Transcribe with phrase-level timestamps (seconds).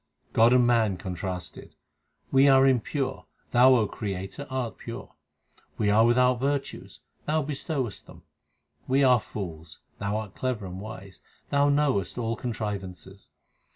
[0.33, 1.75] God and man contrasted:
[2.31, 5.13] We are impure; Thou, O Creator, art pure;
[5.77, 8.23] we are without virtues; Thou bestowest them.
[8.87, 13.29] We are fools; Thou art clever and wise; Thou knowest all contrivances.